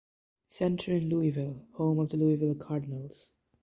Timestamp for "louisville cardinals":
2.17-3.29